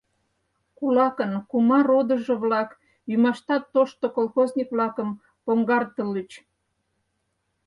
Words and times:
Кулакын 0.77 1.31
кума 1.49 1.79
родыжо-влак 1.89 2.69
ӱмаштат 3.13 3.63
тошто 3.73 4.05
колхозник-влакым 4.15 5.09
поҥгартыльыч. 5.43 6.31